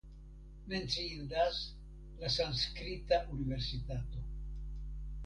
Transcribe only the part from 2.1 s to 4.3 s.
la sanskrita universitato.